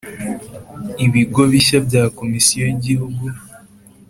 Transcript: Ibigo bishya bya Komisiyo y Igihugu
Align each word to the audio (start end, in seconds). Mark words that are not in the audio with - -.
Ibigo 1.05 1.41
bishya 1.51 1.77
bya 1.87 2.03
Komisiyo 2.17 2.61
y 2.65 2.73
Igihugu 2.77 3.23